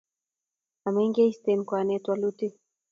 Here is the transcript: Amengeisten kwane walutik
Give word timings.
Amengeisten 0.87 1.59
kwane 1.69 1.95
walutik 2.07 2.53